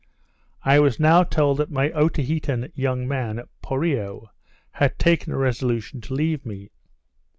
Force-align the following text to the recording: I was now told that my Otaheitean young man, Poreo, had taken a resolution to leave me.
I 0.63 0.79
was 0.79 0.99
now 0.99 1.21
told 1.23 1.59
that 1.59 1.69
my 1.69 1.89
Otaheitean 1.91 2.71
young 2.73 3.07
man, 3.07 3.43
Poreo, 3.61 4.29
had 4.71 4.97
taken 4.97 5.31
a 5.31 5.37
resolution 5.37 6.01
to 6.01 6.15
leave 6.15 6.43
me. 6.43 6.71